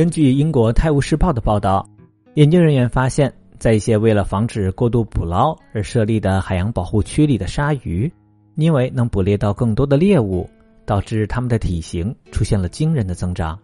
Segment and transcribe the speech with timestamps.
[0.00, 1.86] 根据英国《泰晤士报》的报道，
[2.32, 8.10] 研究人员发现，在一些为了防止过度捕捞而设立的海洋保护区里的鲨鱼，
[8.54, 10.48] 因为能捕猎到更多的猎物，
[10.86, 13.58] 导致它们的体型出现了惊人的增长。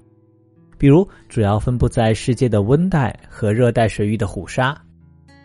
[0.77, 4.77] 比如，主要分布在世界的温带和热带水域的虎鲨，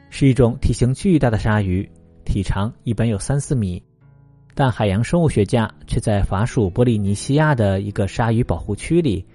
[0.09, 1.89] 是一种体型巨大的鲨鱼，
[2.25, 3.81] 体长一般有三四米。
[4.53, 9.25] 但海洋生物学家却在法属波利尼西亚的一个鲨鱼保护区里，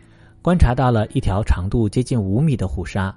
[0.46, 3.12] 观察到了一条长度接近五米的虎鲨。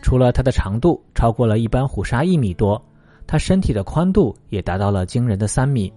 [0.00, 2.80] 除了它的长度超过了一般虎鲨一米多，
[3.26, 5.92] 它身体的宽度也达到了惊人的三米，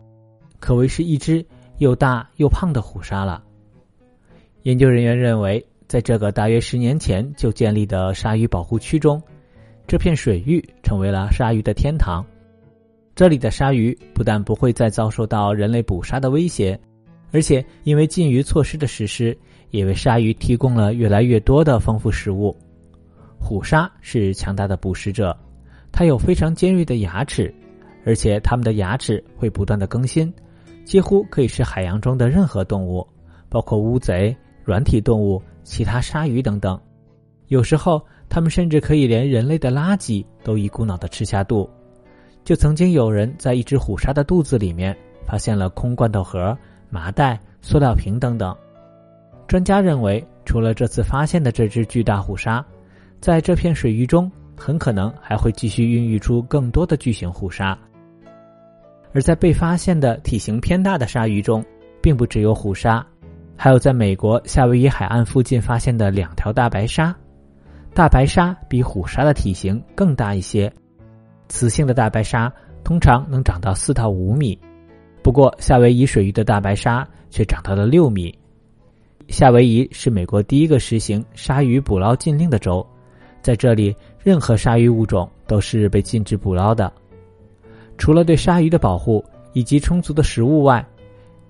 [0.60, 1.46] 可谓是一只
[1.78, 3.44] 又大又胖的虎鲨了。
[4.64, 5.64] 研究人员认为。
[5.88, 9.22] 在这个大约十年前就建立的鲨鱼保护区中，
[9.86, 12.26] 这片水域成为了鲨鱼的天堂。
[13.14, 16.78] 这里的鲨鱼不但不会再遭受到人类捕杀的威胁，
[17.32, 19.38] 而且因为禁渔措施的实施，
[19.70, 22.56] 也为鲨鱼提供了越来越多的丰富食物。
[23.40, 25.36] 虎鲨是强大的捕食者，
[25.92, 27.54] 它有非常尖锐的牙齿，
[28.06, 30.34] 而且它们的牙齿会不断的更新，
[30.84, 33.08] 几乎可以是海洋中的任何动物，
[33.50, 35.42] 包括乌贼、软体动物。
[35.68, 36.80] 其他鲨鱼等等，
[37.48, 38.00] 有时候
[38.30, 41.68] 它们甚至可以连人类的垃圾都一股脑的吃下肚。
[42.44, 46.56] 就曾经有人在一只虎鲨的肚子里面发现了空罐头盒、
[46.92, 48.56] 麻袋、塑料瓶等等。
[49.48, 52.66] 专家认为，除了这次发现的这只巨大虎鲨，
[53.22, 57.78] 在这片水域中很可能还会继续孕育出更多的巨型虎鲨。
[59.14, 61.64] 而在被发现的体型偏大的鲨鱼中，
[62.02, 63.06] 并不只有虎鲨。
[63.56, 67.16] 还有在美国夏威夷海岸附近发现的两条大白鲨，
[67.94, 70.70] 大白鲨比虎鲨的体型更大一些，
[71.48, 72.52] 雌性的大白鲨
[72.84, 74.60] 通常能长到四到五米，
[75.24, 78.38] 不过夏威夷水域的大白鲨却长到了六米。
[79.28, 82.86] 夏威夷是美国第一个实行鲨鱼捕捞禁令的州，
[83.42, 86.92] 在这里任何鲨鱼物种都是被禁止捕捞的。
[87.98, 90.86] 除了对鲨鱼的保护以及充足的食物外，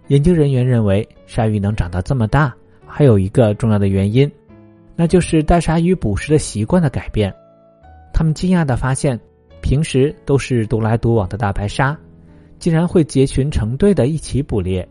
[0.08, 4.32] 研究人员认为，鲨鱼能长到这么大，还有一个重要的原因，
[4.96, 7.34] 那就是大鲨鱼捕食的习惯的改变。
[8.14, 9.20] 他们惊讶地发现，
[9.62, 11.98] 平时都是独来独往的大白鲨，
[12.58, 14.88] 竟然会结群成队的一起捕猎。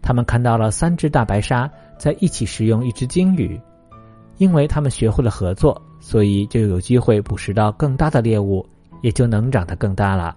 [0.00, 3.60] 他们看到了三只大白鲨在一起食用一只鲸鱼，
[4.38, 8.64] 因为他们学会了合作，所以就有机会捕食到更大的猎物，
[9.02, 10.36] 也就能长得更大了。